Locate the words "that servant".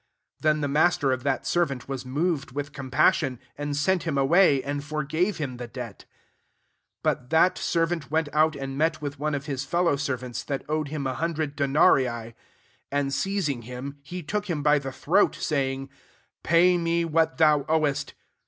1.21-1.87, 7.29-8.09